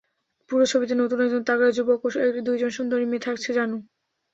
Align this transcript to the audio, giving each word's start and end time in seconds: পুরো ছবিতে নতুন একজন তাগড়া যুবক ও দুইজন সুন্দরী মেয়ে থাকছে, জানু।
পুরো 0.49 0.65
ছবিতে 0.71 0.93
নতুন 0.95 1.19
একজন 1.21 1.41
তাগড়া 1.47 1.71
যুবক 1.77 1.99
ও 2.05 2.09
দুইজন 2.47 2.71
সুন্দরী 2.77 3.05
মেয়ে 3.07 3.25
থাকছে, 3.27 3.49
জানু। 3.57 3.77